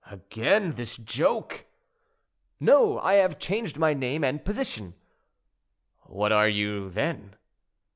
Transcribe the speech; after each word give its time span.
"Again 0.09 0.71
this 0.71 0.97
joke!" 0.97 1.67
"No; 2.59 2.97
I 2.97 3.13
have 3.21 3.37
changed 3.37 3.77
my 3.77 3.93
name 3.93 4.23
and 4.23 4.43
position." 4.43 4.95
"What 6.07 6.31
are 6.31 6.49
you, 6.49 6.89
then?" 6.89 7.35